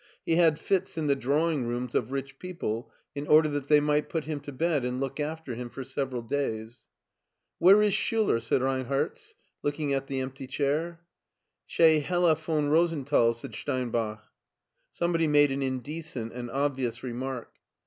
[0.25, 4.09] He had fits in the drawing rooms of rich people in order that they might
[4.09, 6.87] put him to bed and look after him for several days."
[7.59, 11.01] Where is Schiiler?" said Reinherz, looking at the empty chair.
[11.67, 14.23] "Chez Hella von Rosenthal," said Steinbach.
[14.91, 17.53] Somebody made an indecent and obvious remark.